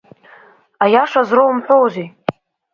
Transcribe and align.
Аиаша 0.83 1.21
зроумҳәозеи?! 1.29 2.07